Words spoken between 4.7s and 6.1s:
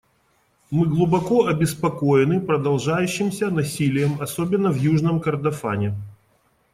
в Южном Кордофане.